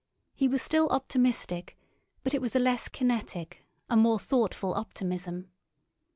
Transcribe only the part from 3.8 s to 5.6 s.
a more thoughtful optimism.